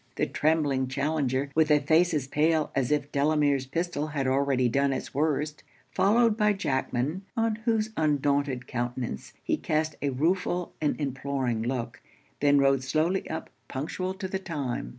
[0.15, 4.93] The trembling challenger, with a face as pale as if Delamere's pistol had already done
[4.93, 11.61] it's worst, followed by Jackman, on whose undaunted countenance he cast a rueful and imploring
[11.61, 12.01] look,
[12.39, 14.89] then rode slowly up, punctual to the time.